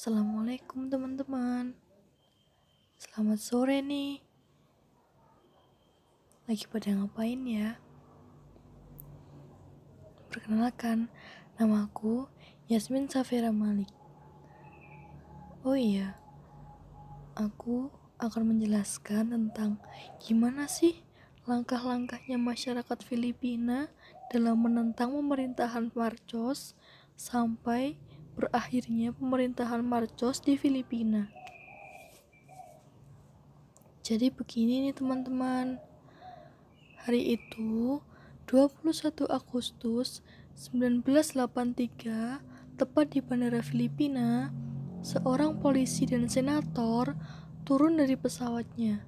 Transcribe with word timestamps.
Assalamualaikum 0.00 0.88
teman-teman. 0.88 1.76
Selamat 2.96 3.36
sore 3.36 3.84
nih. 3.84 4.24
Lagi 6.48 6.64
pada 6.72 6.96
ngapain 6.96 7.36
ya? 7.44 7.76
Perkenalkan, 10.32 11.12
nama 11.60 11.84
aku 11.84 12.32
Yasmin 12.64 13.12
Safira 13.12 13.52
Malik. 13.52 13.92
Oh 15.68 15.76
iya, 15.76 16.16
aku 17.36 17.92
akan 18.16 18.56
menjelaskan 18.56 19.36
tentang 19.36 19.84
gimana 20.16 20.64
sih 20.64 21.04
langkah-langkahnya 21.44 22.40
masyarakat 22.40 23.04
Filipina 23.04 23.92
dalam 24.32 24.64
menentang 24.64 25.12
pemerintahan 25.12 25.92
Marcos 25.92 26.72
sampai 27.20 28.00
berakhirnya 28.40 29.12
pemerintahan 29.12 29.84
Marcos 29.84 30.40
di 30.40 30.56
Filipina. 30.56 31.28
Jadi 34.00 34.32
begini 34.32 34.88
nih 34.88 34.96
teman-teman. 34.96 35.76
Hari 37.04 37.36
itu 37.36 38.00
21 38.48 39.28
Agustus 39.28 40.24
1983 40.56 42.40
tepat 42.80 43.06
di 43.12 43.20
bandara 43.20 43.60
Filipina, 43.60 44.48
seorang 45.04 45.60
polisi 45.60 46.08
dan 46.08 46.24
senator 46.32 47.12
turun 47.68 48.00
dari 48.00 48.16
pesawatnya. 48.16 49.04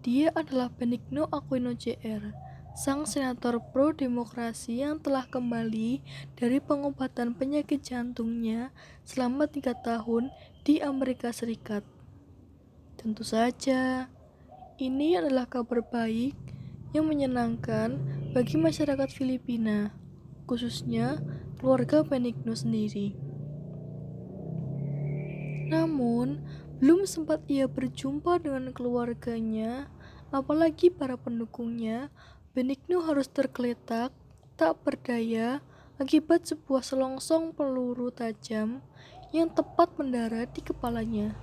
Dia 0.00 0.32
adalah 0.32 0.72
Benigno 0.72 1.28
Aquino 1.28 1.76
Jr 1.76 2.53
sang 2.74 3.06
senator 3.06 3.62
pro-demokrasi 3.70 4.82
yang 4.82 4.98
telah 4.98 5.30
kembali 5.30 6.02
dari 6.34 6.58
pengobatan 6.58 7.30
penyakit 7.38 7.86
jantungnya 7.86 8.74
selama 9.06 9.46
tiga 9.46 9.78
tahun 9.78 10.34
di 10.66 10.82
Amerika 10.82 11.30
Serikat. 11.30 11.86
Tentu 12.98 13.22
saja, 13.22 14.10
ini 14.82 15.14
adalah 15.14 15.46
kabar 15.46 15.86
baik 15.86 16.34
yang 16.90 17.06
menyenangkan 17.06 17.94
bagi 18.34 18.58
masyarakat 18.58 19.06
Filipina, 19.06 19.94
khususnya 20.50 21.22
keluarga 21.62 22.02
Benigno 22.02 22.58
sendiri. 22.58 23.14
Namun, 25.70 26.42
belum 26.82 27.06
sempat 27.06 27.46
ia 27.46 27.70
berjumpa 27.70 28.42
dengan 28.42 28.74
keluarganya, 28.74 29.86
apalagi 30.34 30.90
para 30.90 31.14
pendukungnya, 31.14 32.10
Benigno 32.54 33.02
harus 33.02 33.26
tergeletak, 33.26 34.14
tak 34.54 34.78
berdaya, 34.86 35.58
akibat 35.98 36.46
sebuah 36.46 36.86
selongsong 36.86 37.50
peluru 37.50 38.14
tajam 38.14 38.78
yang 39.34 39.50
tepat 39.50 39.90
mendarat 39.98 40.54
di 40.54 40.62
kepalanya. 40.62 41.34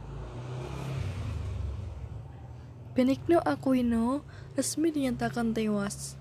Benigno 2.95 3.43
Aquino 3.43 4.23
resmi 4.55 4.87
dinyatakan 4.87 5.51
tewas. 5.51 6.15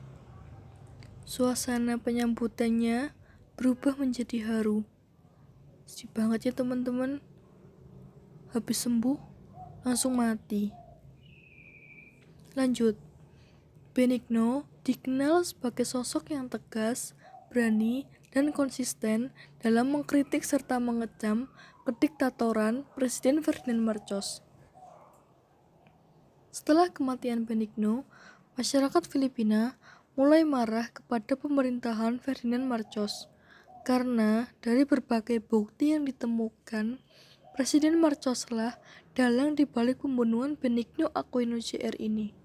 Suasana 1.22 1.94
penyambutannya 1.94 3.14
berubah 3.54 3.94
menjadi 3.94 4.42
haru. 4.42 4.82
Si 5.86 6.10
banget 6.10 6.50
ya 6.50 6.52
teman-teman. 6.54 7.22
Habis 8.50 8.82
sembuh, 8.82 9.18
langsung 9.86 10.18
mati. 10.18 10.74
Lanjut. 12.58 12.98
Benigno 13.94 14.69
dikenal 14.86 15.44
sebagai 15.44 15.84
sosok 15.84 16.32
yang 16.32 16.48
tegas, 16.48 17.12
berani, 17.52 18.08
dan 18.30 18.54
konsisten 18.54 19.34
dalam 19.58 19.90
mengkritik 19.90 20.46
serta 20.46 20.78
mengecam 20.78 21.50
kediktatoran 21.84 22.86
Presiden 22.94 23.42
Ferdinand 23.42 23.82
Marcos. 23.82 24.46
Setelah 26.54 26.90
kematian 26.90 27.46
Benigno, 27.46 28.06
masyarakat 28.54 29.06
Filipina 29.06 29.74
mulai 30.14 30.46
marah 30.46 30.90
kepada 30.90 31.34
pemerintahan 31.34 32.22
Ferdinand 32.22 32.66
Marcos 32.66 33.30
karena 33.82 34.52
dari 34.60 34.84
berbagai 34.84 35.40
bukti 35.40 35.96
yang 35.96 36.04
ditemukan, 36.04 37.00
Presiden 37.56 37.98
Marcoslah 37.98 38.78
dalang 39.16 39.58
dibalik 39.58 40.04
pembunuhan 40.04 40.54
Benigno 40.54 41.10
Aquino 41.16 41.58
Jr. 41.58 41.96
ini. 41.98 42.39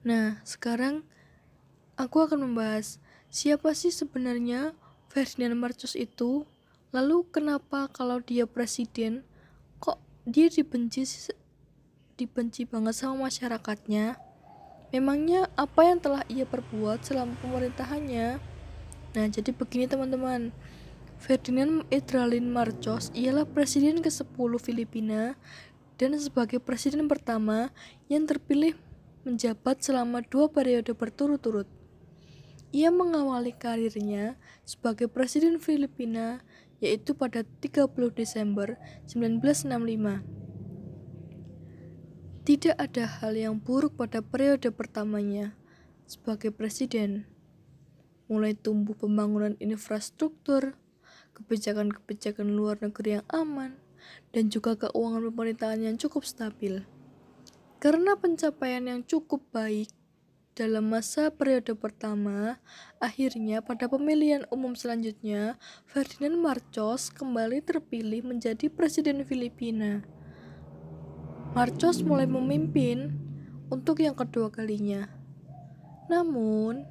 Nah, 0.00 0.40
sekarang 0.48 1.04
aku 2.00 2.24
akan 2.24 2.48
membahas 2.48 2.96
siapa 3.28 3.76
sih 3.76 3.92
sebenarnya 3.92 4.72
Ferdinand 5.12 5.60
Marcos 5.60 5.92
itu? 5.92 6.48
Lalu 6.90 7.28
kenapa 7.28 7.86
kalau 7.92 8.24
dia 8.24 8.48
presiden 8.48 9.22
kok 9.76 10.00
dia 10.24 10.48
dibenci 10.48 11.04
dibenci 12.16 12.64
banget 12.64 12.96
sama 12.96 13.28
masyarakatnya? 13.28 14.16
Memangnya 14.90 15.46
apa 15.54 15.86
yang 15.86 16.00
telah 16.00 16.24
ia 16.32 16.48
perbuat 16.48 17.04
selama 17.04 17.36
pemerintahannya? 17.44 18.42
Nah, 19.14 19.26
jadi 19.28 19.52
begini 19.52 19.86
teman-teman. 19.86 20.50
Ferdinand 21.20 21.84
Idralin 21.92 22.48
Marcos 22.48 23.12
ialah 23.12 23.44
presiden 23.44 24.00
ke-10 24.00 24.50
Filipina 24.56 25.36
dan 26.00 26.16
sebagai 26.16 26.56
presiden 26.64 27.04
pertama 27.04 27.68
yang 28.08 28.24
terpilih 28.24 28.72
menjabat 29.26 29.84
selama 29.84 30.24
dua 30.24 30.48
periode 30.48 30.96
berturut-turut. 30.96 31.68
Ia 32.70 32.94
mengawali 32.94 33.50
karirnya 33.50 34.38
sebagai 34.62 35.10
Presiden 35.10 35.58
Filipina 35.58 36.40
yaitu 36.80 37.12
pada 37.12 37.44
30 37.44 37.92
Desember 38.16 38.80
1965. 39.04 40.40
Tidak 42.40 42.74
ada 42.74 43.04
hal 43.20 43.36
yang 43.36 43.60
buruk 43.60 44.00
pada 44.00 44.24
periode 44.24 44.72
pertamanya 44.72 45.52
sebagai 46.08 46.50
presiden. 46.50 47.28
Mulai 48.26 48.56
tumbuh 48.56 48.96
pembangunan 48.96 49.54
infrastruktur, 49.60 50.74
kebijakan-kebijakan 51.36 52.48
luar 52.50 52.80
negeri 52.80 53.20
yang 53.20 53.26
aman, 53.30 53.76
dan 54.32 54.48
juga 54.48 54.74
keuangan 54.74 55.30
pemerintahan 55.30 55.84
yang 55.84 55.96
cukup 56.00 56.24
stabil. 56.24 56.82
Karena 57.80 58.12
pencapaian 58.12 58.84
yang 58.84 59.00
cukup 59.08 59.40
baik 59.56 59.88
dalam 60.52 60.92
masa 60.92 61.32
periode 61.32 61.72
pertama, 61.72 62.60
akhirnya 63.00 63.64
pada 63.64 63.88
pemilihan 63.88 64.44
umum 64.52 64.76
selanjutnya, 64.76 65.56
Ferdinand 65.88 66.36
Marcos 66.36 67.08
kembali 67.08 67.64
terpilih 67.64 68.20
menjadi 68.20 68.68
presiden 68.68 69.24
Filipina. 69.24 70.04
Marcos 71.56 72.04
mulai 72.04 72.28
memimpin 72.28 73.16
untuk 73.72 74.04
yang 74.04 74.12
kedua 74.12 74.52
kalinya. 74.52 75.08
Namun, 76.12 76.84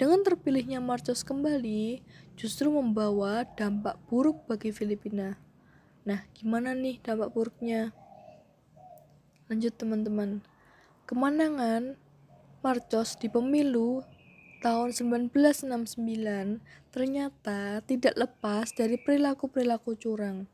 dengan 0.00 0.24
terpilihnya 0.24 0.80
Marcos 0.80 1.20
kembali, 1.28 2.00
justru 2.40 2.72
membawa 2.72 3.44
dampak 3.52 4.00
buruk 4.08 4.48
bagi 4.48 4.72
Filipina. 4.72 5.36
Nah, 6.08 6.24
gimana 6.32 6.72
nih 6.72 7.04
dampak 7.04 7.36
buruknya? 7.36 7.92
Lanjut 9.52 9.76
teman-teman. 9.76 10.40
Kemenangan 11.04 12.00
Marcos 12.64 13.20
di 13.20 13.28
pemilu 13.28 14.00
tahun 14.64 14.96
1969 14.96 15.68
ternyata 16.88 17.84
tidak 17.84 18.16
lepas 18.16 18.72
dari 18.72 18.96
perilaku-perilaku 18.96 19.92
curang. 20.00 20.48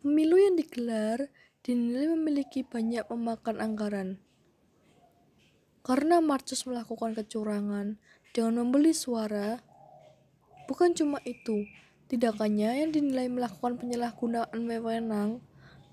Pemilu 0.00 0.40
yang 0.40 0.56
digelar 0.56 1.28
dinilai 1.60 2.16
memiliki 2.16 2.64
banyak 2.64 3.04
memakan 3.12 3.60
anggaran. 3.60 4.08
Karena 5.84 6.24
Marcos 6.24 6.64
melakukan 6.64 7.12
kecurangan 7.12 8.00
dengan 8.32 8.52
membeli 8.56 8.96
suara, 8.96 9.60
bukan 10.64 10.96
cuma 10.96 11.20
itu, 11.28 11.68
tindakannya 12.08 12.88
yang 12.88 12.88
dinilai 12.88 13.28
melakukan 13.28 13.76
penyalahgunaan 13.76 14.64
wewenang 14.64 15.44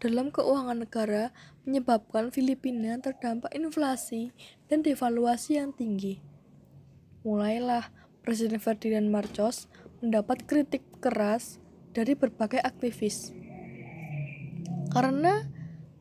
dalam 0.04 0.36
keuangan 0.36 0.84
negara 0.84 1.32
menyebabkan 1.64 2.28
Filipina 2.28 3.00
terdampak 3.00 3.56
inflasi 3.56 4.36
dan 4.68 4.84
devaluasi 4.84 5.56
yang 5.56 5.72
tinggi. 5.72 6.20
Mulailah 7.24 7.88
Presiden 8.20 8.60
Ferdinand 8.60 9.08
Marcos 9.08 9.72
mendapat 10.04 10.44
kritik 10.44 10.84
keras 11.00 11.64
dari 11.96 12.20
berbagai 12.20 12.60
aktivis. 12.60 13.32
Karena 14.92 15.48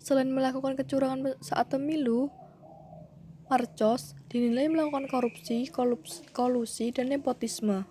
selain 0.02 0.34
melakukan 0.34 0.75
kecurangan 0.75 1.38
saat 1.38 1.70
pemilu, 1.70 2.26
Marcos 3.46 4.19
dinilai 4.26 4.66
melakukan 4.66 5.06
korupsi, 5.06 5.70
kolusi, 6.34 6.90
dan 6.90 7.06
nepotisme. 7.06 7.87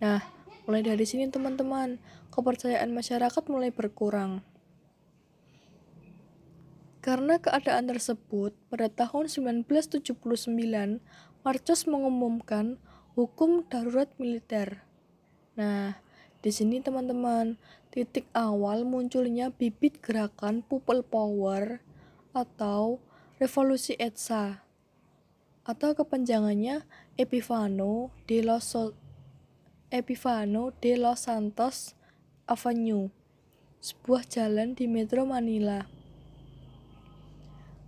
Nah, 0.00 0.24
mulai 0.64 0.80
dari 0.80 1.04
sini 1.04 1.28
teman-teman, 1.28 2.00
kepercayaan 2.32 2.88
masyarakat 2.88 3.44
mulai 3.52 3.68
berkurang. 3.68 4.53
Karena 7.04 7.36
keadaan 7.36 7.92
tersebut, 7.92 8.56
pada 8.72 8.88
tahun 8.88 9.28
1979, 9.28 11.04
Marcos 11.44 11.84
mengumumkan 11.84 12.80
hukum 13.12 13.68
darurat 13.68 14.08
militer. 14.16 14.80
Nah, 15.52 16.00
Di 16.44 16.52
sini 16.52 16.76
teman-teman, 16.76 17.56
titik 17.88 18.28
awal 18.36 18.84
munculnya 18.84 19.48
bibit 19.48 19.96
gerakan 20.04 20.60
People 20.60 21.00
Power 21.00 21.80
atau 22.36 23.00
Revolusi 23.40 23.96
Etsa 23.96 24.60
atau 25.64 25.96
kepanjangannya 25.96 26.84
Epifano 27.16 28.12
de 28.28 28.44
los 28.44 28.76
so 28.76 28.92
Epifano 29.88 30.76
de 30.84 31.00
los 31.00 31.24
Santos 31.24 31.96
Avenue, 32.44 33.08
sebuah 33.80 34.28
jalan 34.28 34.76
di 34.76 34.84
Metro 34.84 35.24
Manila. 35.24 35.93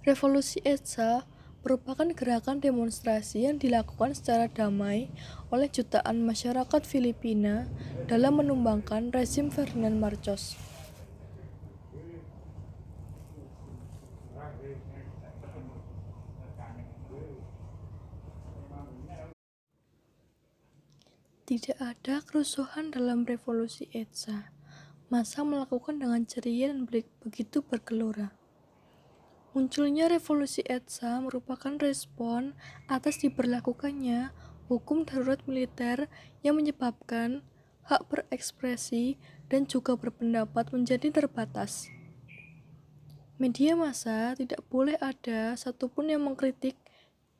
Revolusi 0.06 0.62
Etsa 0.62 1.26
merupakan 1.66 2.06
gerakan 2.06 2.62
demonstrasi 2.62 3.42
yang 3.42 3.58
dilakukan 3.58 4.14
secara 4.14 4.46
damai 4.46 5.10
oleh 5.50 5.66
jutaan 5.66 6.22
masyarakat 6.22 6.86
Filipina 6.86 7.66
dalam 8.06 8.38
menumbangkan 8.38 9.10
rezim 9.10 9.50
Ferdinand 9.50 9.98
Marcos. 9.98 10.54
Tidak 21.50 21.82
ada 21.82 22.22
kerusuhan 22.22 22.94
dalam 22.94 23.26
revolusi 23.26 23.90
Etsa. 23.90 24.54
Masa 25.10 25.42
melakukan 25.42 25.98
dengan 25.98 26.22
ceria 26.30 26.70
dan 26.70 26.86
begitu 26.86 27.58
bergelora. 27.66 28.45
Munculnya 29.56 30.12
revolusi 30.12 30.60
ETSA 30.68 31.16
merupakan 31.24 31.80
respon 31.80 32.52
atas 32.92 33.24
diberlakukannya 33.24 34.28
hukum 34.68 35.08
darurat 35.08 35.40
militer 35.48 36.12
yang 36.44 36.60
menyebabkan 36.60 37.40
hak 37.88 38.04
berekspresi 38.04 39.16
dan 39.48 39.64
juga 39.64 39.96
berpendapat 39.96 40.76
menjadi 40.76 41.08
terbatas. 41.08 41.88
Media 43.40 43.72
massa 43.72 44.36
tidak 44.36 44.60
boleh 44.68 45.00
ada 45.00 45.56
satupun 45.56 46.12
yang 46.12 46.28
mengkritik 46.28 46.76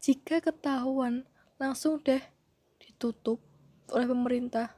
jika 0.01 0.41
ketahuan 0.41 1.29
langsung 1.61 2.01
deh 2.01 2.25
ditutup 2.81 3.45
oleh 3.93 4.09
pemerintah. 4.09 4.73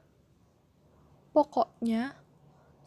Pokoknya, 1.31 2.19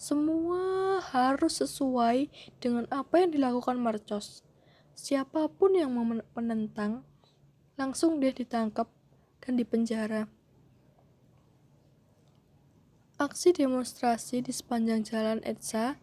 semua 0.01 0.97
harus 1.13 1.61
sesuai 1.61 2.25
dengan 2.57 2.89
apa 2.89 3.21
yang 3.21 3.37
dilakukan 3.37 3.77
Marcos. 3.77 4.41
Siapa 4.97 5.45
pun 5.45 5.77
yang 5.77 5.93
menentang, 6.33 7.05
langsung 7.77 8.17
dia 8.17 8.33
ditangkap 8.33 8.89
dan 9.45 9.61
dipenjara. 9.61 10.25
Aksi 13.21 13.53
demonstrasi 13.53 14.41
di 14.41 14.49
sepanjang 14.49 15.05
jalan 15.05 15.39
Etsa 15.45 16.01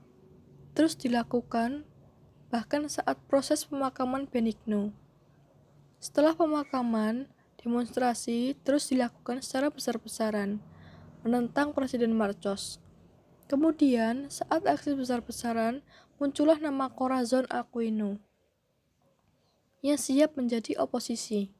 terus 0.78 0.94
dilakukan 0.94 1.82
bahkan 2.54 2.86
saat 2.86 3.18
proses 3.26 3.66
pemakaman 3.66 4.30
Benigno. 4.30 4.94
Setelah 5.98 6.38
pemakaman, 6.38 7.26
demonstrasi 7.58 8.54
terus 8.62 8.94
dilakukan 8.94 9.42
secara 9.42 9.74
besar-besaran 9.74 10.62
menentang 11.26 11.74
Presiden 11.74 12.14
Marcos. 12.14 12.78
Kemudian, 13.48 14.28
saat 14.28 14.68
aksi 14.68 14.92
besar-besaran, 14.92 15.80
muncullah 16.20 16.60
nama 16.60 16.92
Corazon 16.92 17.48
Aquino 17.48 18.20
yang 19.80 19.96
siap 19.96 20.36
menjadi 20.36 20.76
oposisi. 20.76 21.54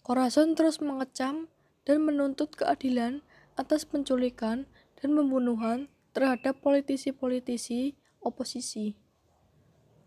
Corazon 0.00 0.56
terus 0.56 0.80
mengecam 0.80 1.52
dan 1.84 1.98
menuntut 2.00 2.56
keadilan 2.56 3.20
atas 3.60 3.84
penculikan 3.84 4.64
dan 4.96 5.08
pembunuhan 5.12 5.92
terhadap 6.16 6.64
politisi-politisi 6.64 7.98
oposisi. 8.24 8.96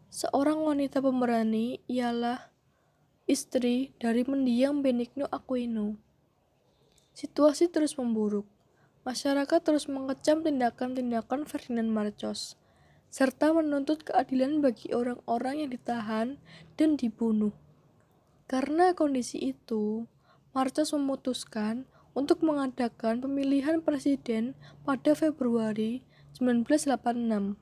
Seorang 0.10 0.58
wanita 0.58 1.06
pemberani 1.06 1.86
ialah 1.86 2.50
istri 3.30 3.94
dari 4.02 4.26
mendiang 4.26 4.82
Benigno 4.82 5.30
Aquino. 5.30 6.02
Situasi 7.14 7.70
terus 7.70 7.94
memburuk 7.94 8.53
masyarakat 9.04 9.60
terus 9.60 9.92
mengecam 9.92 10.48
tindakan-tindakan 10.48 11.44
Ferdinand 11.44 11.92
Marcos, 11.92 12.56
serta 13.12 13.52
menuntut 13.52 14.08
keadilan 14.08 14.64
bagi 14.64 14.96
orang-orang 14.96 15.68
yang 15.68 15.70
ditahan 15.76 16.28
dan 16.80 16.96
dibunuh. 16.96 17.52
Karena 18.48 18.96
kondisi 18.96 19.52
itu, 19.52 20.08
Marcos 20.56 20.96
memutuskan 20.96 21.84
untuk 22.16 22.42
mengadakan 22.48 23.20
pemilihan 23.20 23.84
presiden 23.84 24.56
pada 24.88 25.12
Februari 25.14 26.02
1986. 26.40 27.60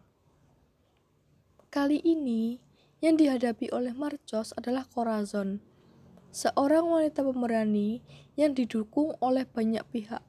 Kali 1.72 2.00
ini, 2.06 2.62
yang 3.02 3.18
dihadapi 3.18 3.74
oleh 3.74 3.98
Marcos 3.98 4.54
adalah 4.54 4.86
Corazon, 4.86 5.58
seorang 6.30 6.86
wanita 6.86 7.26
pemberani 7.26 8.06
yang 8.38 8.54
didukung 8.54 9.18
oleh 9.20 9.48
banyak 9.50 9.82
pihak 9.90 10.22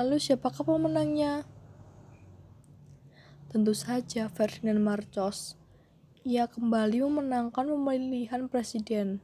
Lalu 0.00 0.16
siapakah 0.16 0.64
pemenangnya? 0.64 1.44
Tentu 3.52 3.76
saja 3.76 4.32
Ferdinand 4.32 4.80
Marcos. 4.80 5.60
Ia 6.24 6.48
kembali 6.48 7.04
memenangkan 7.04 7.68
pemilihan 7.68 8.48
presiden. 8.48 9.20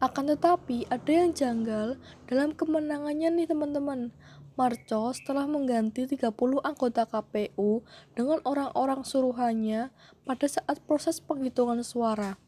Akan 0.00 0.32
tetapi 0.32 0.88
ada 0.88 1.12
yang 1.12 1.36
janggal 1.36 2.00
dalam 2.24 2.56
kemenangannya 2.56 3.36
nih 3.36 3.52
teman-teman. 3.52 4.08
Marcos 4.56 5.20
telah 5.28 5.44
mengganti 5.44 6.08
30 6.08 6.32
anggota 6.64 7.04
KPU 7.04 7.84
dengan 8.16 8.40
orang-orang 8.48 9.04
suruhannya 9.04 9.92
pada 10.24 10.46
saat 10.48 10.80
proses 10.88 11.20
penghitungan 11.20 11.84
suara. 11.84 12.40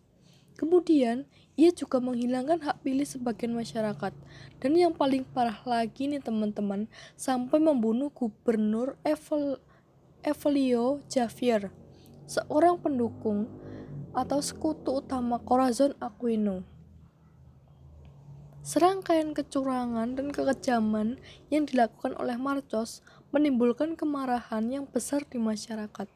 Kemudian, 0.56 1.28
ia 1.60 1.68
juga 1.76 2.00
menghilangkan 2.00 2.64
hak 2.64 2.80
pilih 2.80 3.04
sebagian 3.04 3.52
masyarakat. 3.52 4.16
Dan 4.64 4.72
yang 4.72 4.96
paling 4.96 5.28
parah 5.28 5.60
lagi 5.68 6.08
nih 6.08 6.24
teman-teman, 6.24 6.88
sampai 7.20 7.60
membunuh 7.60 8.08
gubernur 8.08 8.96
Evel 9.04 9.60
Evelio 10.24 11.04
Javier, 11.12 11.68
seorang 12.24 12.80
pendukung 12.80 13.44
atau 14.16 14.40
sekutu 14.40 15.04
utama 15.04 15.36
Corazon 15.44 15.92
Aquino. 16.00 16.64
Serangkaian 18.60 19.32
kecurangan 19.32 20.16
dan 20.16 20.32
kekejaman 20.32 21.16
yang 21.48 21.64
dilakukan 21.64 22.12
oleh 22.20 22.36
Marcos 22.36 23.00
menimbulkan 23.32 23.96
kemarahan 23.96 24.68
yang 24.68 24.84
besar 24.84 25.24
di 25.24 25.40
masyarakat. 25.40 26.08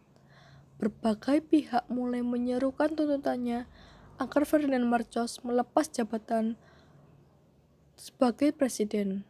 Berbagai 0.76 1.40
pihak 1.48 1.88
mulai 1.88 2.20
menyerukan 2.20 2.92
tuntutannya 2.92 3.64
agar 4.18 4.46
Ferdinand 4.46 4.86
Marcos 4.86 5.42
melepas 5.42 5.90
jabatan 5.90 6.54
sebagai 7.98 8.54
presiden. 8.54 9.26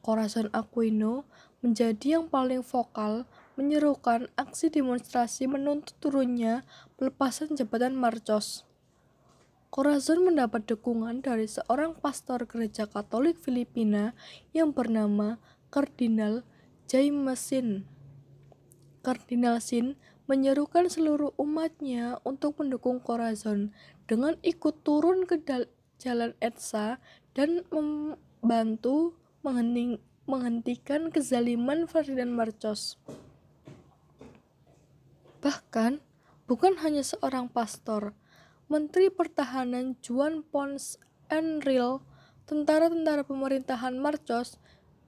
Corazon 0.00 0.48
Aquino 0.56 1.28
menjadi 1.60 2.20
yang 2.20 2.30
paling 2.30 2.64
vokal 2.64 3.26
menyerukan 3.58 4.30
aksi 4.38 4.70
demonstrasi 4.70 5.50
menuntut 5.50 5.92
turunnya 5.98 6.62
pelepasan 6.96 7.58
jabatan 7.58 7.98
Marcos. 7.98 8.64
Corazon 9.68 10.24
mendapat 10.24 10.64
dukungan 10.64 11.20
dari 11.20 11.44
seorang 11.44 11.92
pastor 11.92 12.48
gereja 12.48 12.88
Katolik 12.88 13.36
Filipina 13.36 14.16
yang 14.56 14.72
bernama 14.72 15.36
Kardinal 15.68 16.40
Jaime 16.88 17.36
Sin. 17.36 17.84
Kardinal 19.04 19.60
Sin 19.60 20.00
menyerukan 20.28 20.92
seluruh 20.92 21.32
umatnya 21.40 22.20
untuk 22.22 22.60
mendukung 22.60 23.00
Corazon 23.00 23.72
dengan 24.04 24.36
ikut 24.44 24.84
turun 24.84 25.24
ke 25.24 25.40
jalan 25.96 26.36
Etsa 26.38 27.00
dan 27.32 27.64
membantu 27.72 29.16
menghentikan 30.28 31.08
kezaliman 31.08 31.88
Ferdinand 31.88 32.36
Marcos. 32.36 33.00
Bahkan, 35.40 36.04
bukan 36.44 36.76
hanya 36.84 37.00
seorang 37.00 37.48
pastor, 37.48 38.12
Menteri 38.68 39.08
Pertahanan 39.08 39.96
Juan 40.04 40.44
Pons 40.44 41.00
Enril, 41.32 42.04
tentara-tentara 42.44 43.24
pemerintahan 43.24 43.96
Marcos, 43.96 44.60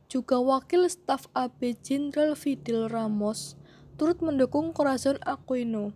juga 0.09 0.41
wakil 0.41 0.89
staf 0.89 1.29
AB 1.37 1.77
Jenderal 1.85 2.33
Fidel 2.33 2.89
Ramos, 2.89 3.60
turut 4.00 4.25
mendukung 4.25 4.73
Corazon 4.73 5.21
Aquino. 5.28 5.92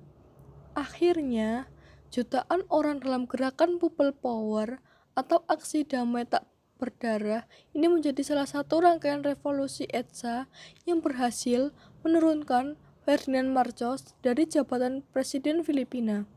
Akhirnya, 0.77 1.73
jutaan 2.13 2.69
orang 2.69 3.01
dalam 3.01 3.25
gerakan 3.25 3.81
People 3.81 4.13
Power 4.13 4.77
atau 5.17 5.41
aksi 5.49 5.89
damai 5.89 6.29
tak 6.29 6.45
berdarah 6.77 7.49
ini 7.73 7.89
menjadi 7.89 8.21
salah 8.21 8.45
satu 8.45 8.85
rangkaian 8.85 9.25
revolusi 9.25 9.89
ETSA 9.89 10.53
yang 10.85 11.01
berhasil 11.01 11.73
menurunkan 12.05 12.77
Ferdinand 13.09 13.57
Marcos 13.57 14.13
dari 14.21 14.45
jabatan 14.45 15.01
Presiden 15.09 15.65
Filipina. 15.65 16.29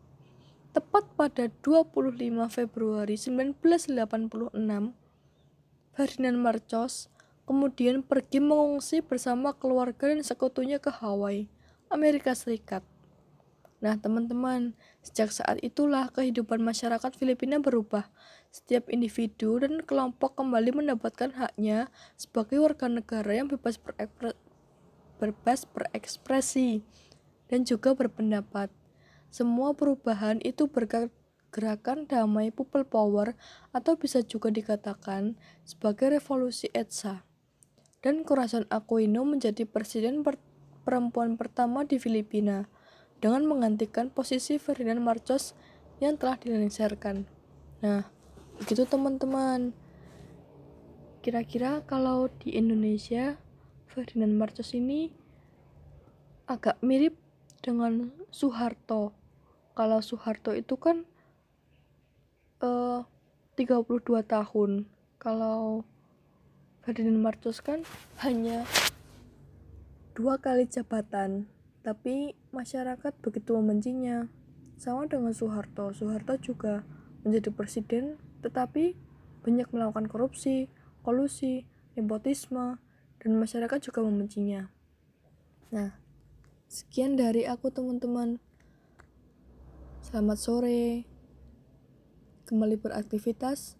Tepat 0.71 1.03
pada 1.19 1.51
25 1.67 2.47
Februari 2.47 3.19
1986, 3.19 4.55
Ferdinand 5.91 6.39
Marcos 6.39 7.11
kemudian 7.43 8.07
pergi 8.07 8.39
mengungsi 8.39 9.03
bersama 9.03 9.51
keluarga 9.51 10.07
dan 10.07 10.23
sekutunya 10.23 10.79
ke 10.79 10.91
Hawaii, 10.95 11.51
Amerika 11.87 12.35
Serikat. 12.35 12.83
Nah, 13.77 13.93
teman-teman, 13.93 14.73
sejak 15.05 15.29
saat 15.29 15.61
itulah 15.61 16.09
kehidupan 16.09 16.57
masyarakat 16.59 17.13
Filipina 17.13 17.61
berubah. 17.61 18.09
Setiap 18.49 18.89
individu 18.89 19.61
dan 19.61 19.85
kelompok 19.85 20.33
kembali 20.33 20.73
mendapatkan 20.73 21.29
haknya 21.37 21.93
sebagai 22.17 22.57
warga 22.57 22.89
negara 22.89 23.37
yang 23.37 23.45
bebas, 23.45 23.77
berekspre 23.77 24.33
bebas 25.17 25.65
berekspresi 25.69 26.81
dan 27.53 27.65
juga 27.69 27.93
berpendapat. 27.93 28.73
Semua 29.29 29.77
perubahan 29.77 30.41
itu 30.41 30.65
berkat 30.65 31.13
gerakan 31.53 32.09
damai 32.09 32.49
people 32.49 32.85
power 32.85 33.37
atau 33.73 33.93
bisa 33.97 34.25
juga 34.25 34.49
dikatakan 34.49 35.37
sebagai 35.63 36.17
revolusi 36.17 36.69
ETSA. 36.73 37.25
Dan 38.01 38.21
Corazon 38.25 38.69
Aquino 38.69 39.25
menjadi 39.25 39.65
presiden 39.65 40.21
per 40.21 40.37
perempuan 40.87 41.35
pertama 41.35 41.83
di 41.83 41.99
Filipina 41.99 42.71
dengan 43.19 43.43
menggantikan 43.43 44.07
posisi 44.07 44.55
Ferdinand 44.55 45.03
Marcos 45.03 45.51
yang 45.99 46.15
telah 46.15 46.39
dilengsarkan. 46.39 47.27
Nah, 47.83 48.07
begitu 48.55 48.87
teman-teman. 48.87 49.75
Kira-kira 51.19 51.83
kalau 51.83 52.31
di 52.39 52.55
Indonesia 52.55 53.35
Ferdinand 53.91 54.31
Marcos 54.39 54.71
ini 54.71 55.11
agak 56.47 56.79
mirip 56.79 57.19
dengan 57.59 58.15
Soeharto. 58.31 59.11
Kalau 59.75 59.99
Soeharto 59.99 60.55
itu 60.55 60.79
kan 60.79 61.03
eh, 62.63 63.03
uh, 63.03 63.59
32 63.59 64.23
tahun. 64.23 64.87
Kalau 65.19 65.83
Ferdinand 66.87 67.19
Marcos 67.19 67.59
kan 67.59 67.83
hanya 68.23 68.63
dua 70.17 70.41
kali 70.41 70.65
jabatan 70.65 71.45
tapi 71.85 72.33
masyarakat 72.49 73.13
begitu 73.21 73.53
membencinya. 73.53 74.25
Sama 74.81 75.05
dengan 75.05 75.29
Soeharto, 75.29 75.93
Soeharto 75.93 76.41
juga 76.41 76.81
menjadi 77.21 77.53
presiden 77.53 78.17
tetapi 78.41 78.97
banyak 79.45 79.69
melakukan 79.69 80.09
korupsi, 80.09 80.73
kolusi, 81.05 81.69
nepotisme, 81.93 82.81
dan 83.21 83.31
masyarakat 83.37 83.77
juga 83.77 84.01
membencinya. 84.01 84.73
Nah, 85.69 85.93
sekian 86.65 87.13
dari 87.13 87.45
aku 87.45 87.69
teman-teman. 87.69 88.41
Selamat 90.01 90.41
sore. 90.41 91.05
Kembali 92.49 92.79
beraktivitas 92.79 93.77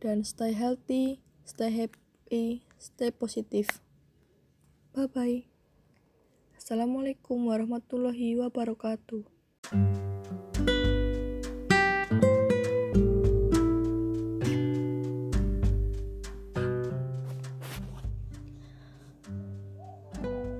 dan 0.00 0.24
stay 0.24 0.56
healthy, 0.56 1.20
stay 1.44 1.68
happy, 1.68 2.64
stay 2.80 3.10
positif. 3.12 3.82
Bye 4.92 5.08
bye. 5.08 5.40
Assalamualaikum 6.52 7.48
warahmatullahi 7.48 8.36
wabarakatuh. 8.36 9.24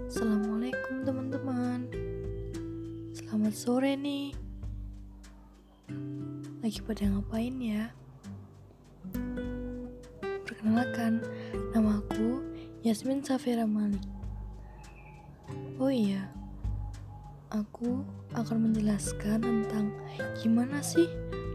Assalamualaikum 0.09 0.95
teman-teman. 1.05 1.93
Selamat 3.13 3.53
sore 3.53 4.01
nih. 4.01 4.33
Lagi 6.65 6.81
pada 6.81 7.05
ngapain 7.05 7.61
ya? 7.61 7.93
Perkenalkan, 10.49 11.21
namaku 11.77 12.41
Yasmin 12.81 13.21
Safira 13.21 13.69
Malik 13.69 14.12
iya, 15.93 16.25
aku 17.53 18.01
akan 18.33 18.73
menjelaskan 18.73 19.45
tentang 19.45 19.93
gimana 20.41 20.81
sih 20.81 21.05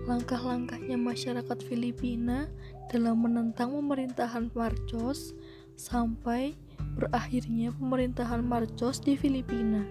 langkah-langkahnya 0.06 0.96
masyarakat 0.96 1.58
Filipina 1.66 2.46
dalam 2.88 3.26
menentang 3.26 3.74
pemerintahan 3.74 4.54
Marcos 4.54 5.34
sampai 5.76 6.56
berakhirnya 6.96 7.74
pemerintahan 7.76 8.46
Marcos 8.46 9.02
di 9.02 9.18
Filipina. 9.18 9.84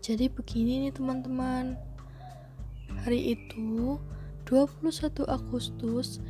Jadi 0.00 0.32
begini 0.32 0.88
nih 0.88 0.94
teman-teman. 0.96 1.76
Hari 3.04 3.38
itu 3.38 4.00
21 4.48 5.26
Agustus 5.26 6.22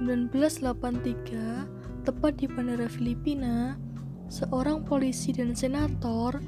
1983 0.00 2.06
tepat 2.06 2.32
di 2.38 2.46
bandara 2.46 2.86
Filipina 2.90 3.78
seorang 4.28 4.84
polisi 4.84 5.32
dan 5.34 5.52
senator 5.56 6.38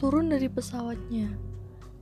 turun 0.00 0.32
dari 0.32 0.48
pesawatnya. 0.48 1.30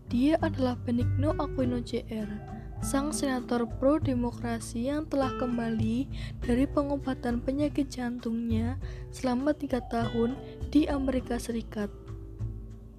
Dia 0.08 0.40
adalah 0.40 0.78
Benigno 0.80 1.36
Aquino 1.36 1.84
Jr., 1.84 2.58
sang 2.78 3.10
senator 3.10 3.66
pro-demokrasi 3.66 4.86
yang 4.86 5.04
telah 5.10 5.34
kembali 5.36 6.06
dari 6.40 6.64
pengobatan 6.64 7.42
penyakit 7.42 7.90
jantungnya 7.90 8.78
selama 9.10 9.50
tiga 9.52 9.82
tahun 9.90 10.38
di 10.70 10.86
Amerika 10.86 11.36
Serikat. 11.36 11.90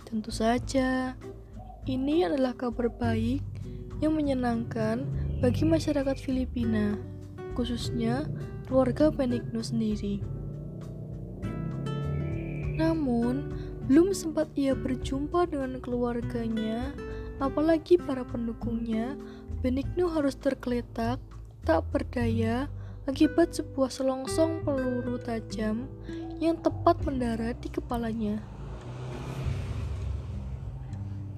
Tentu 0.03 0.29
saja, 0.29 1.15
ini 1.87 2.27
adalah 2.27 2.53
kabar 2.53 2.91
baik 2.91 3.41
yang 4.03 4.19
menyenangkan 4.19 5.07
bagi 5.39 5.63
masyarakat 5.63 6.19
Filipina, 6.19 6.99
khususnya 7.55 8.27
keluarga 8.67 9.09
Benigno 9.09 9.63
sendiri. 9.63 10.38
Namun, 12.79 13.51
belum 13.91 14.15
sempat 14.15 14.47
ia 14.55 14.71
berjumpa 14.71 15.51
dengan 15.51 15.83
keluarganya, 15.83 16.95
apalagi 17.43 17.99
para 17.99 18.23
pendukungnya, 18.23 19.19
Benigno 19.59 20.07
harus 20.07 20.39
tergeletak, 20.39 21.19
tak 21.67 21.83
berdaya, 21.91 22.71
akibat 23.03 23.51
sebuah 23.51 23.91
selongsong 23.91 24.63
peluru 24.63 25.19
tajam 25.19 25.91
yang 26.39 26.55
tepat 26.63 26.95
mendarat 27.03 27.59
di 27.59 27.67
kepalanya. 27.67 28.39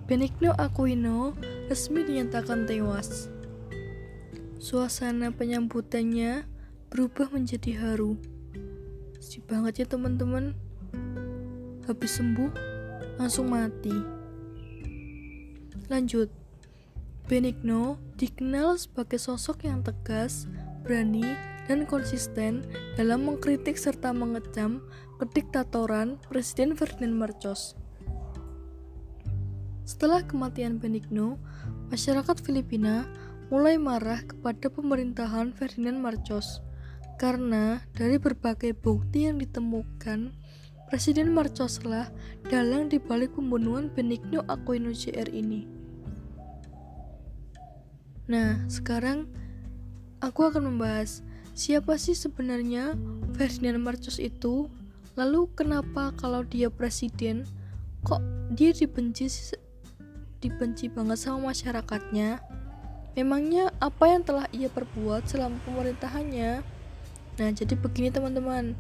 Benigno 0.06 0.54
Aquino 0.54 1.34
resmi 1.66 2.06
dinyatakan 2.06 2.70
tewas. 2.70 3.32
Suasana 4.62 5.34
penyambutannya 5.34 6.46
berubah 6.94 7.34
menjadi 7.34 7.82
haru. 7.82 8.22
Si 9.18 9.42
banget 9.42 9.82
ya 9.82 9.98
teman-teman 9.98 10.54
habis 11.86 12.18
sembuh 12.18 12.52
langsung 13.18 13.50
mati. 13.50 13.94
Lanjut, 15.92 16.32
Benigno 17.28 17.96
dikenal 18.20 18.76
sebagai 18.76 19.16
sosok 19.16 19.64
yang 19.68 19.86
tegas, 19.86 20.50
berani, 20.84 21.24
dan 21.70 21.88
konsisten 21.88 22.66
dalam 23.00 23.24
mengkritik 23.24 23.80
serta 23.80 24.12
mengecam 24.12 24.84
kediktatoran 25.22 26.20
Presiden 26.28 26.76
Ferdinand 26.76 27.16
Marcos. 27.16 27.80
Setelah 29.88 30.26
kematian 30.26 30.82
Benigno, 30.82 31.38
masyarakat 31.94 32.42
Filipina 32.42 33.06
mulai 33.52 33.76
marah 33.76 34.24
kepada 34.24 34.72
pemerintahan 34.72 35.52
Ferdinand 35.52 36.00
Marcos 36.00 36.64
karena 37.20 37.86
dari 37.94 38.18
berbagai 38.18 38.74
bukti 38.74 39.30
yang 39.30 39.38
ditemukan 39.38 40.41
Presiden 40.92 41.32
Marcoslah 41.32 42.12
dalang 42.52 42.92
dibalik 42.92 43.32
pembunuhan 43.32 43.88
Benigno 43.88 44.44
Aquino 44.52 44.92
Jr. 44.92 45.32
ini. 45.32 45.64
Nah, 48.28 48.60
sekarang 48.68 49.24
aku 50.20 50.52
akan 50.52 50.76
membahas 50.76 51.24
siapa 51.56 51.96
sih 51.96 52.12
sebenarnya 52.12 53.00
Ferdinand 53.40 53.80
Marcos 53.80 54.20
itu? 54.20 54.68
Lalu 55.16 55.48
kenapa 55.56 56.12
kalau 56.20 56.44
dia 56.44 56.68
presiden 56.68 57.48
kok 58.04 58.20
dia 58.52 58.76
dibenci 58.76 59.32
dibenci 60.44 60.92
banget 60.92 61.24
sama 61.24 61.56
masyarakatnya? 61.56 62.44
Memangnya 63.16 63.72
apa 63.80 64.12
yang 64.12 64.28
telah 64.28 64.44
ia 64.52 64.68
perbuat 64.68 65.24
selama 65.24 65.56
pemerintahannya? 65.64 66.60
Nah, 67.40 67.50
jadi 67.56 67.80
begini 67.80 68.12
teman-teman. 68.12 68.76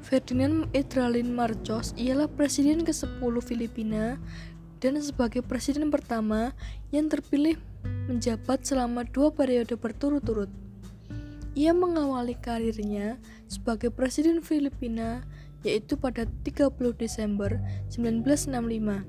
Ferdinand 0.00 0.66
Idralin 0.72 1.36
Marcos 1.36 1.92
ialah 2.00 2.26
presiden 2.26 2.82
ke-10 2.88 3.34
Filipina 3.44 4.16
dan 4.80 4.96
sebagai 4.96 5.44
presiden 5.44 5.92
pertama 5.92 6.56
yang 6.88 7.12
terpilih 7.12 7.60
menjabat 8.08 8.64
selama 8.64 9.04
dua 9.04 9.28
periode 9.28 9.76
berturut-turut. 9.76 10.48
Ia 11.52 11.76
mengawali 11.76 12.32
karirnya 12.40 13.20
sebagai 13.44 13.92
presiden 13.92 14.40
Filipina 14.40 15.20
yaitu 15.60 16.00
pada 16.00 16.24
30 16.24 16.72
Desember 16.96 17.60
1965. 17.92 19.04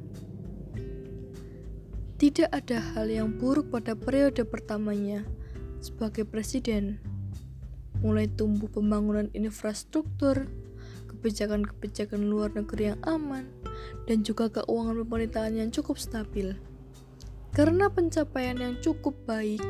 Tidak 2.19 2.49
ada 2.53 2.77
hal 2.93 3.07
yang 3.09 3.33
buruk 3.33 3.71
pada 3.71 3.95
periode 3.95 4.43
pertamanya 4.45 5.23
sebagai 5.79 6.27
presiden. 6.27 6.99
mulai 8.01 8.25
tumbuh 8.25 8.65
pembangunan 8.65 9.29
infrastruktur, 9.37 10.49
kebijakan-kebijakan 11.21 12.25
luar 12.25 12.49
negeri 12.57 12.97
yang 12.97 12.99
aman, 13.05 13.45
dan 14.09 14.25
juga 14.25 14.49
keuangan 14.49 15.05
pemerintahan 15.05 15.53
yang 15.53 15.69
cukup 15.69 16.01
stabil. 16.01 16.57
Karena 17.53 17.93
pencapaian 17.93 18.57
yang 18.57 18.81
cukup 18.81 19.13
baik 19.29 19.61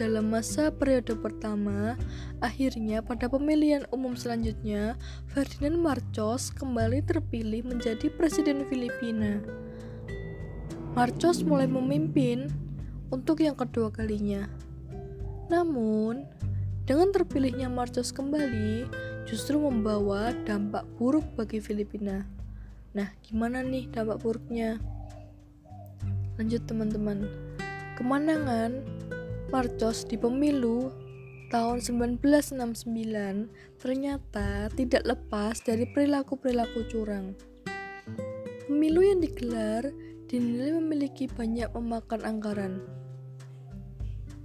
dalam 0.00 0.32
masa 0.32 0.72
periode 0.72 1.12
pertama, 1.18 1.98
akhirnya 2.40 3.04
pada 3.04 3.28
pemilihan 3.28 3.84
umum 3.92 4.16
selanjutnya, 4.16 4.96
Ferdinand 5.28 5.76
Marcos 5.76 6.48
kembali 6.56 7.04
terpilih 7.04 7.68
menjadi 7.68 8.08
presiden 8.08 8.64
Filipina. 8.72 9.44
Marcos 10.96 11.44
mulai 11.44 11.68
memimpin 11.68 12.48
untuk 13.12 13.44
yang 13.44 13.58
kedua 13.58 13.92
kalinya. 13.92 14.48
Namun, 15.52 16.24
dengan 16.88 17.12
terpilihnya 17.12 17.66
Marcos 17.66 18.14
kembali, 18.14 18.88
justru 19.28 19.60
membawa 19.60 20.32
dampak 20.48 20.88
buruk 20.96 21.24
bagi 21.36 21.60
Filipina. 21.60 22.24
Nah, 22.96 23.12
gimana 23.20 23.60
nih 23.60 23.84
dampak 23.92 24.24
buruknya? 24.24 24.80
Lanjut 26.40 26.64
teman-teman. 26.64 27.28
Kemenangan 28.00 28.80
Marcos 29.52 30.08
di 30.08 30.16
pemilu 30.16 30.88
tahun 31.52 31.84
1969 31.84 33.76
ternyata 33.76 34.72
tidak 34.72 35.02
lepas 35.04 35.60
dari 35.60 35.84
perilaku-perilaku 35.84 36.88
curang. 36.88 37.36
Pemilu 38.64 39.00
yang 39.04 39.20
digelar 39.20 39.92
dinilai 40.28 40.76
memiliki 40.76 41.28
banyak 41.28 41.68
memakan 41.76 42.20
anggaran. 42.24 42.80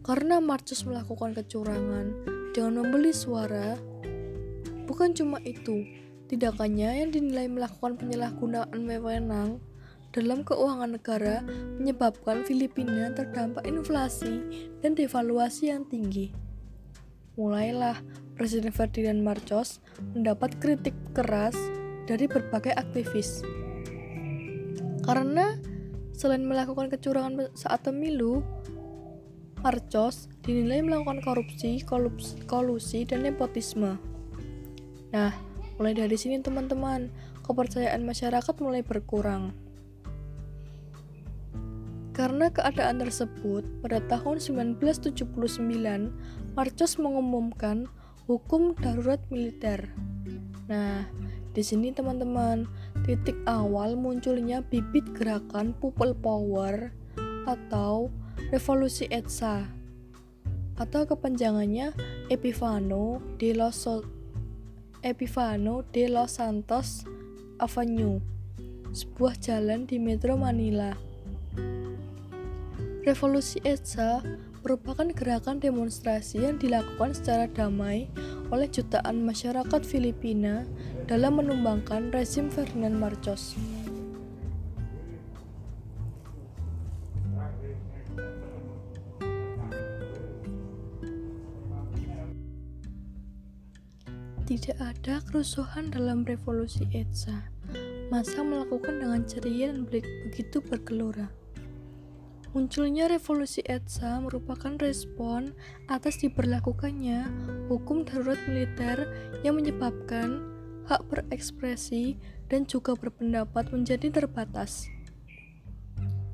Karena 0.04 0.44
Marcos 0.44 0.84
melakukan 0.84 1.32
kecurangan 1.32 2.12
dengan 2.52 2.84
membeli 2.84 3.16
suara, 3.16 3.80
bukan 4.86 5.16
cuma 5.16 5.40
itu, 5.44 5.88
tindakannya 6.28 7.04
yang 7.04 7.10
dinilai 7.12 7.48
melakukan 7.48 8.00
penyalahgunaan 8.00 8.80
wewenang 8.88 9.62
dalam 10.13 10.46
keuangan 10.46 10.94
negara 10.94 11.42
menyebabkan 11.82 12.46
Filipina 12.46 13.10
terdampak 13.18 13.66
inflasi 13.66 14.40
dan 14.86 14.94
devaluasi 14.94 15.74
yang 15.74 15.90
tinggi. 15.90 16.30
Mulailah 17.34 17.98
Presiden 18.38 18.70
Ferdinand 18.70 19.25
Marcos 19.25 19.82
mendapat 20.13 20.54
kritik 20.62 20.94
keras 21.18 21.58
dari 22.06 22.30
berbagai 22.30 22.78
aktivis. 22.78 23.42
Karena 25.02 25.58
selain 26.13 26.46
melakukan 26.46 26.94
kecurangan 26.94 27.50
saat 27.58 27.82
pemilu, 27.82 28.46
Marcos 29.66 30.30
dinilai 30.46 30.86
melakukan 30.86 31.25
korupsi, 31.25 31.82
kolusi, 32.46 33.00
dan 33.08 33.25
nepotisme. 33.25 34.12
Nah, 35.13 35.29
mulai 35.77 35.93
dari 35.93 36.17
sini 36.17 36.41
teman-teman, 36.41 37.13
kepercayaan 37.46 38.01
masyarakat 38.01 38.55
mulai 38.58 38.82
berkurang. 38.82 39.53
Karena 42.13 42.50
keadaan 42.50 43.01
tersebut, 43.01 43.65
pada 43.82 44.01
tahun 44.05 44.41
1979, 44.41 46.13
Marcos 46.53 46.98
mengumumkan 46.98 47.89
hukum 48.25 48.77
darurat 48.77 49.22
militer. 49.29 49.89
Nah, 50.70 51.05
di 51.53 51.62
sini 51.62 51.93
teman-teman, 51.93 52.65
titik 53.05 53.38
awal 53.46 53.93
munculnya 53.93 54.65
bibit 54.65 55.05
gerakan 55.13 55.77
People 55.77 56.17
Power 56.17 56.89
atau 57.46 58.10
Revolusi 58.50 59.10
ETSA 59.10 59.65
atau 60.77 61.05
kepanjangannya 61.05 61.93
Epifano 62.34 63.22
de 63.38 63.53
los 63.53 63.86
Epifano 65.03 65.83
de 65.91 66.07
los 66.07 66.39
Santos 66.39 67.03
Avenue, 67.60 68.23
sebuah 68.95 69.36
jalan 69.36 69.84
di 69.84 69.99
Metro 69.99 70.39
Manila. 70.39 70.95
Revolusi 73.04 73.60
ETSA 73.67 74.23
merupakan 74.63 75.04
gerakan 75.12 75.60
demonstrasi 75.60 76.47
yang 76.47 76.56
dilakukan 76.56 77.12
secara 77.19 77.51
damai 77.51 78.08
oleh 78.47 78.71
jutaan 78.71 79.28
masyarakat 79.28 79.84
Filipina 79.84 80.63
dalam 81.04 81.36
menumbangkan 81.36 82.08
rezim 82.15 82.47
Ferdinand 82.47 82.95
Marcos. 82.95 83.60
Tidak 94.63 94.80
ada 94.80 95.19
kerusuhan 95.28 95.91
dalam 95.91 96.23
revolusi 96.23 96.88
ETSA. 96.95 97.36
Masa 98.08 98.47
melakukan 98.47 98.95
dengan 98.95 99.28
ceria 99.28 99.76
dan 99.76 99.84
begitu 99.84 100.63
bergelora. 100.63 101.28
Munculnya 102.56 103.12
revolusi 103.12 103.60
ETSA 103.60 104.23
merupakan 104.23 104.71
respon 104.80 105.52
atas 105.91 106.23
diberlakukannya 106.23 107.28
hukum 107.67 108.08
darurat 108.08 108.39
militer 108.47 109.04
yang 109.43 109.60
menyebabkan 109.60 110.39
hak 110.88 111.12
berekspresi 111.12 112.15
dan 112.47 112.63
juga 112.63 112.95
berpendapat 112.95 113.67
menjadi 113.67 114.23
terbatas. 114.23 114.88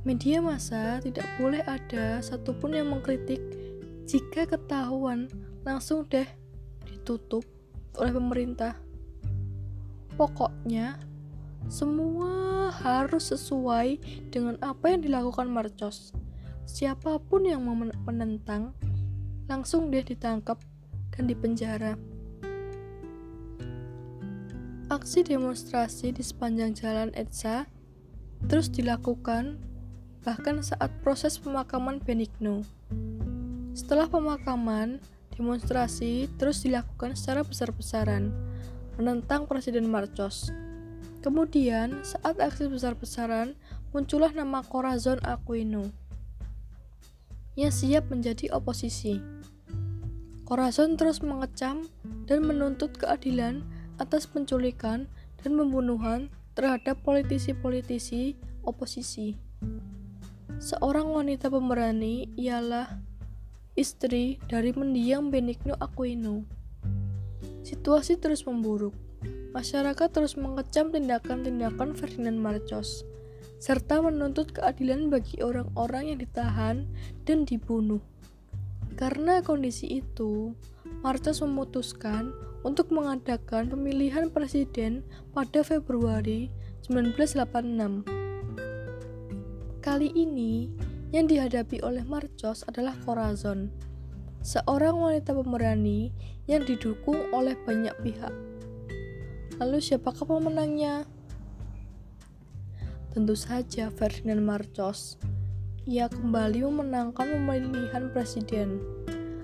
Media 0.05 0.37
massa 0.37 1.01
tidak 1.01 1.25
boleh 1.41 1.65
ada 1.65 2.21
satupun 2.21 2.77
yang 2.77 2.93
mengkritik 2.93 3.41
jika 4.05 4.45
ketahuan 4.45 5.25
langsung 5.65 6.05
deh 6.05 6.29
ditutup 6.85 7.41
oleh 7.97 8.13
pemerintah. 8.13 8.77
Pokoknya, 10.19 10.99
semua 11.71 12.69
harus 12.69 13.33
sesuai 13.33 13.99
dengan 14.29 14.59
apa 14.61 14.93
yang 14.93 15.01
dilakukan 15.01 15.49
Marcos. 15.49 16.13
Siapa 16.69 17.17
pun 17.17 17.49
yang 17.49 17.65
menentang, 18.05 18.77
langsung 19.49 19.89
dia 19.89 20.05
ditangkap 20.05 20.61
dan 21.15 21.25
dipenjara. 21.25 21.97
Aksi 24.89 25.21
demonstrasi 25.21 26.13
di 26.13 26.25
sepanjang 26.25 26.73
jalan 26.73 27.09
Etsa 27.13 27.69
terus 28.49 28.73
dilakukan 28.73 29.61
bahkan 30.25 30.61
saat 30.65 30.89
proses 31.05 31.37
pemakaman 31.37 32.01
Benigno. 32.01 32.65
Setelah 33.77 34.09
pemakaman, 34.09 34.97
demonstrasi 35.39 36.27
terus 36.35 36.67
dilakukan 36.67 37.15
secara 37.15 37.47
besar-besaran 37.47 38.35
menentang 38.99 39.47
Presiden 39.47 39.87
Marcos. 39.87 40.51
Kemudian, 41.23 42.03
saat 42.03 42.43
aksi 42.43 42.67
besar-besaran, 42.67 43.55
muncullah 43.95 44.35
nama 44.35 44.59
Corazon 44.67 45.23
Aquino 45.23 45.87
yang 47.55 47.71
siap 47.71 48.11
menjadi 48.11 48.51
oposisi. 48.51 49.19
Corazon 50.43 50.99
terus 50.99 51.23
mengecam 51.23 51.87
dan 52.27 52.39
menuntut 52.43 52.95
keadilan 52.95 53.63
atas 53.99 54.27
penculikan 54.27 55.11
dan 55.43 55.51
pembunuhan 55.55 56.31
terhadap 56.55 56.99
politisi-politisi 57.03 58.35
oposisi. 58.63 59.35
Seorang 60.59 61.07
wanita 61.11 61.47
pemberani 61.47 62.27
ialah 62.35 63.08
istri 63.79 64.43
dari 64.51 64.75
mendiang 64.75 65.31
Benigno 65.31 65.79
Aquino. 65.79 66.43
Situasi 67.63 68.19
terus 68.19 68.43
memburuk 68.43 68.91
masyarakat 69.49 70.09
terus 70.13 70.37
mengecam 70.37 70.93
tindakan-tindakan 70.93 71.97
Ferdinand 71.97 72.37
Marcos, 72.37 73.07
serta 73.57 73.99
menuntut 74.03 74.53
keadilan 74.53 75.09
bagi 75.09 75.41
orang-orang 75.41 76.13
yang 76.13 76.19
ditahan 76.21 76.85
dan 77.25 77.43
dibunuh. 77.49 78.01
Karena 78.93 79.41
kondisi 79.41 80.03
itu, 80.03 80.53
Marcos 81.01 81.39
memutuskan 81.39 82.35
untuk 82.67 82.91
mengadakan 82.91 83.71
pemilihan 83.71 84.27
presiden 84.27 85.07
pada 85.31 85.63
Februari 85.63 86.51
1986. 86.85 88.03
Kali 89.79 90.11
ini, 90.11 90.67
yang 91.09 91.29
dihadapi 91.29 91.81
oleh 91.81 92.05
Marcos 92.05 92.65
adalah 92.69 92.93
Corazon, 93.05 93.69
seorang 94.41 94.97
wanita 94.97 95.33
pemberani 95.33 96.13
yang 96.45 96.65
didukung 96.65 97.17
oleh 97.33 97.57
banyak 97.65 97.93
pihak 98.01 98.33
Lalu 99.59 99.83
siapakah 99.83 100.23
pemenangnya? 100.23 101.03
Tentu 103.11 103.35
saja 103.35 103.91
Ferdinand 103.91 104.39
Marcos. 104.39 105.19
Ia 105.83 106.07
kembali 106.07 106.63
memenangkan 106.63 107.27
pemilihan 107.27 108.07
presiden. 108.15 108.79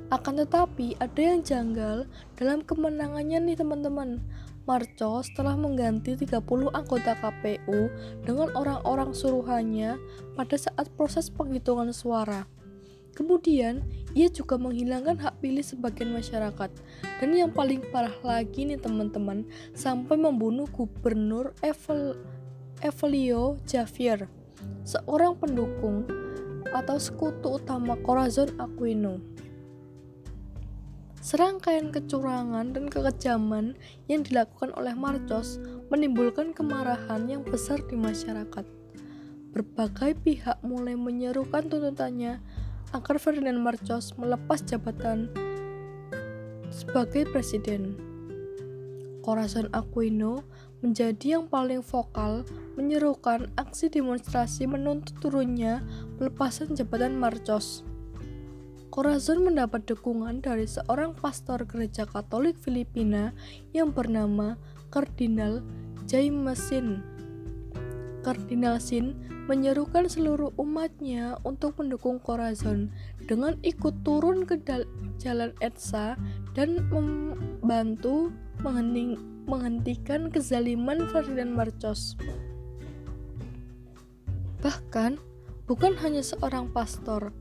Akan 0.08 0.40
tetapi 0.40 0.96
ada 1.04 1.20
yang 1.20 1.44
janggal 1.44 2.08
dalam 2.40 2.64
kemenangannya 2.64 3.44
nih 3.44 3.60
teman-teman. 3.60 4.24
Marcos 4.66 5.30
telah 5.38 5.54
mengganti 5.54 6.18
30 6.18 6.42
anggota 6.74 7.14
KPU 7.14 7.94
dengan 8.26 8.50
orang-orang 8.58 9.14
suruhannya 9.14 10.02
pada 10.34 10.58
saat 10.58 10.90
proses 10.98 11.30
penghitungan 11.30 11.94
suara. 11.94 12.50
Kemudian, 13.16 13.86
ia 14.12 14.28
juga 14.28 14.60
menghilangkan 14.60 15.16
hak 15.22 15.40
pilih 15.40 15.64
sebagian 15.64 16.12
masyarakat. 16.12 16.68
Dan 17.22 17.30
yang 17.32 17.54
paling 17.56 17.80
parah 17.88 18.12
lagi 18.20 18.68
nih 18.68 18.76
teman-teman, 18.76 19.48
sampai 19.72 20.20
membunuh 20.20 20.68
gubernur 20.68 21.56
Evel 21.64 22.20
Evelio 22.84 23.56
Javier, 23.64 24.28
seorang 24.84 25.40
pendukung 25.40 26.04
atau 26.76 27.00
sekutu 27.00 27.56
utama 27.56 27.96
Corazon 28.04 28.52
Aquino. 28.60 29.35
Serangkaian 31.26 31.90
kecurangan 31.90 32.78
dan 32.78 32.86
kekejaman 32.86 33.74
yang 34.06 34.22
dilakukan 34.22 34.70
oleh 34.78 34.94
Marcos 34.94 35.58
menimbulkan 35.90 36.54
kemarahan 36.54 37.26
yang 37.26 37.42
besar 37.42 37.82
di 37.90 37.98
masyarakat. 37.98 38.62
Berbagai 39.50 40.22
pihak 40.22 40.62
mulai 40.62 40.94
menyerukan 40.94 41.66
tuntutannya 41.66 42.46
agar 42.94 43.18
Ferdinand 43.18 43.58
Marcos 43.58 44.14
melepas 44.22 44.62
jabatan 44.70 45.34
sebagai 46.70 47.26
presiden. 47.34 47.98
Corazon 49.26 49.66
Aquino 49.74 50.46
menjadi 50.86 51.42
yang 51.42 51.50
paling 51.50 51.82
vokal 51.82 52.46
menyerukan 52.78 53.50
aksi 53.58 53.90
demonstrasi 53.90 54.70
menuntut 54.70 55.18
turunnya 55.18 55.82
pelepasan 56.22 56.78
jabatan 56.78 57.18
Marcos. 57.18 57.82
Corazon 58.96 59.44
mendapat 59.44 59.84
dukungan 59.92 60.40
dari 60.40 60.64
seorang 60.64 61.20
pastor 61.20 61.68
gereja 61.68 62.08
Katolik 62.08 62.56
Filipina 62.56 63.36
yang 63.76 63.92
bernama 63.92 64.56
Kardinal 64.88 65.60
Jaimesin. 66.08 67.04
Kardinal 68.24 68.80
Sin 68.80 69.20
menyerukan 69.52 70.08
seluruh 70.08 70.56
umatnya 70.56 71.36
untuk 71.44 71.76
mendukung 71.76 72.24
Corazon 72.24 72.88
dengan 73.28 73.60
ikut 73.68 74.00
turun 74.08 74.48
ke 74.48 74.64
jalan 75.20 75.52
Etsa 75.60 76.16
dan 76.56 76.88
membantu 76.88 78.32
menghentikan 79.44 80.32
kezaliman 80.32 81.04
Ferdinand 81.12 81.52
Marcos. 81.52 82.16
Bahkan, 84.64 85.20
bukan 85.68 86.00
hanya 86.00 86.24
seorang 86.24 86.72
pastor, 86.72 87.36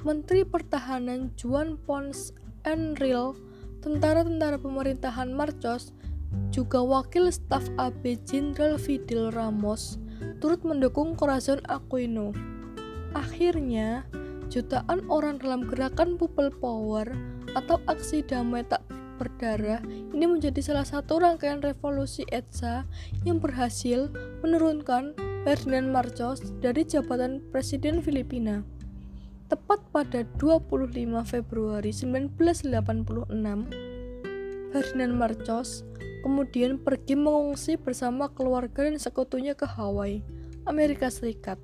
Menteri 0.00 0.48
Pertahanan 0.48 1.28
Juan 1.36 1.76
Pons 1.76 2.32
Enril, 2.64 3.36
tentara-tentara 3.84 4.56
pemerintahan 4.56 5.28
Marcos, 5.28 5.92
juga 6.48 6.80
wakil 6.80 7.28
staf 7.28 7.68
AB 7.76 8.16
Jenderal 8.24 8.80
Fidel 8.80 9.28
Ramos, 9.28 10.00
turut 10.40 10.64
mendukung 10.64 11.12
Corazon 11.20 11.60
Aquino. 11.68 12.32
Akhirnya, 13.12 14.08
jutaan 14.48 15.04
orang 15.12 15.36
dalam 15.36 15.68
gerakan 15.68 16.16
People 16.16 16.48
Power 16.48 17.04
atau 17.52 17.76
aksi 17.84 18.24
damai 18.24 18.64
tak 18.64 18.80
berdarah 19.20 19.84
ini 20.16 20.24
menjadi 20.24 20.64
salah 20.64 20.88
satu 20.88 21.20
rangkaian 21.20 21.60
revolusi 21.60 22.24
ETSA 22.32 22.88
yang 23.28 23.36
berhasil 23.36 24.08
menurunkan 24.40 25.12
Ferdinand 25.44 25.92
Marcos 25.92 26.40
dari 26.64 26.88
jabatan 26.88 27.44
Presiden 27.52 28.00
Filipina. 28.00 28.79
Tepat 29.50 29.82
pada 29.90 30.22
25 30.38 30.94
Februari 31.26 31.90
1986, 31.90 32.70
Ferdinand 34.70 35.14
Marcos 35.18 35.82
kemudian 36.22 36.78
pergi 36.78 37.18
mengungsi 37.18 37.74
bersama 37.74 38.30
keluarga 38.30 38.86
dan 38.86 38.94
sekutunya 39.02 39.58
ke 39.58 39.66
Hawaii, 39.66 40.22
Amerika 40.70 41.10
Serikat. 41.10 41.58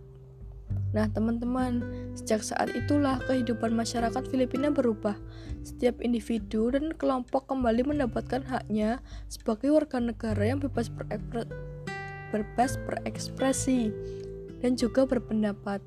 Nah, 0.91 1.07
teman-teman, 1.15 1.87
sejak 2.19 2.43
saat 2.43 2.75
itulah 2.75 3.23
kehidupan 3.23 3.71
masyarakat 3.71 4.35
Filipina 4.35 4.75
berubah. 4.75 5.15
Setiap 5.63 6.03
individu 6.03 6.75
dan 6.75 6.91
kelompok 6.91 7.47
kembali 7.47 7.87
mendapatkan 7.87 8.43
haknya 8.51 8.99
sebagai 9.31 9.71
warga 9.71 10.03
negara 10.03 10.43
yang 10.43 10.59
bebas, 10.59 10.91
berekspre 10.91 11.47
bebas 12.35 12.83
berekspresi 12.83 13.95
dan 14.59 14.75
juga 14.75 15.07
berpendapat. 15.07 15.79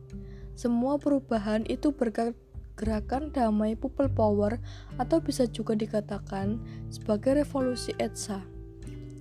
Semua 0.60 1.00
perubahan 1.00 1.64
itu 1.72 1.96
berkat 1.96 2.36
gerakan 2.76 3.32
damai 3.32 3.80
people 3.80 4.12
power 4.12 4.60
atau 5.00 5.24
bisa 5.24 5.48
juga 5.48 5.72
dikatakan 5.72 6.60
sebagai 6.92 7.40
revolusi 7.40 7.96
ETSA 7.96 8.44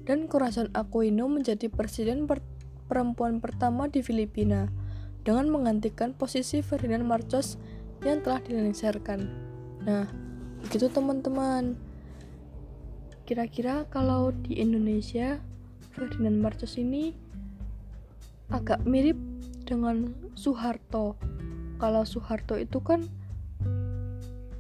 dan 0.03 0.27
Corazon 0.27 0.67
Aquino 0.75 1.31
menjadi 1.31 1.71
presiden 1.71 2.27
per 2.27 2.43
perempuan 2.91 3.39
pertama 3.39 3.87
di 3.87 4.03
Filipina 4.03 4.67
dengan 5.23 5.47
menggantikan 5.47 6.11
posisi 6.11 6.59
Ferdinand 6.59 7.07
Marcos 7.07 7.55
yang 8.03 8.19
telah 8.19 8.43
dilengsarkan. 8.43 9.31
Nah, 9.87 10.11
begitu 10.67 10.91
teman-teman. 10.91 11.79
Kira-kira 13.31 13.87
kalau 13.95 14.35
di 14.35 14.59
Indonesia 14.59 15.39
Ferdinand 15.95 16.43
Marcos 16.43 16.75
ini 16.75 17.15
agak 18.51 18.83
mirip 18.89 19.38
dengan 19.69 20.09
Soeharto. 20.33 21.21
Kalau 21.77 22.03
Soeharto 22.09 22.57
itu 22.57 22.81
kan 22.81 23.05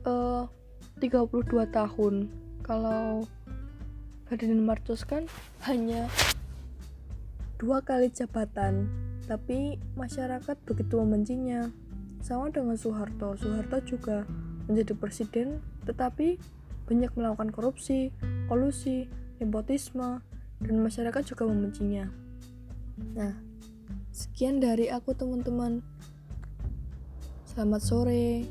eh, 0.05 0.44
uh, 0.44 0.44
32 1.01 1.49
tahun. 1.73 2.29
Kalau 2.61 3.25
Ferdinand 4.29 4.61
Marcos 4.61 5.09
kan 5.09 5.25
hanya 5.64 6.05
dua 7.57 7.81
kali 7.81 8.12
jabatan, 8.12 8.92
tapi 9.25 9.81
masyarakat 9.97 10.57
begitu 10.68 11.01
membencinya. 11.01 11.73
Sama 12.21 12.53
dengan 12.53 12.77
Soeharto, 12.77 13.40
Soeharto 13.40 13.81
juga 13.88 14.29
menjadi 14.68 14.92
presiden, 14.92 15.64
tetapi 15.88 16.37
banyak 16.85 17.14
melakukan 17.16 17.49
korupsi, 17.49 18.12
kolusi, 18.51 19.09
nepotisme, 19.40 20.21
dan 20.61 20.77
masyarakat 20.83 21.23
juga 21.25 21.49
membencinya. 21.49 22.11
Nah, 23.14 23.47
sekian 24.18 24.59
dari 24.59 24.90
aku 24.90 25.14
teman-teman. 25.14 25.78
Selamat 27.46 27.83
sore. 27.87 28.42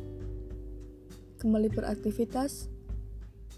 Kembali 1.44 1.68
beraktivitas 1.68 2.72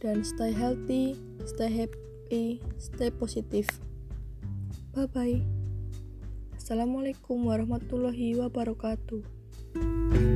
dan 0.02 0.26
stay 0.26 0.52
healthy, 0.52 1.16
stay 1.46 1.70
happy 1.70 2.60
stay 2.78 3.10
positif. 3.14 3.66
Bye 4.94 5.10
bye. 5.10 5.40
Assalamualaikum 6.58 7.50
warahmatullahi 7.50 8.38
wabarakatuh. 8.38 10.29